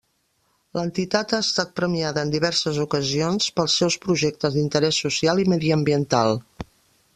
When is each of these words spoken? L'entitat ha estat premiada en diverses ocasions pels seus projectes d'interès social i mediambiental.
L'entitat 0.77 1.35
ha 1.37 1.41
estat 1.45 1.75
premiada 1.79 2.23
en 2.27 2.31
diverses 2.35 2.79
ocasions 2.85 3.51
pels 3.59 3.77
seus 3.83 3.99
projectes 4.07 4.57
d'interès 4.59 5.03
social 5.05 5.45
i 5.45 5.49
mediambiental. 5.57 6.43